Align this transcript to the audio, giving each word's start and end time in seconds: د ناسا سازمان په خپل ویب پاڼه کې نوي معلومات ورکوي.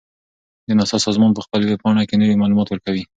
د 0.67 0.69
ناسا 0.79 0.97
سازمان 1.05 1.31
په 1.35 1.41
خپل 1.45 1.61
ویب 1.63 1.79
پاڼه 1.83 2.03
کې 2.09 2.15
نوي 2.21 2.35
معلومات 2.41 2.67
ورکوي. 2.69 3.03